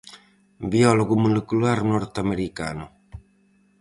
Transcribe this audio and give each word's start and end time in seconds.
Biólogo 0.71 1.15
molecular 1.25 1.79
norteamericano. 1.91 2.85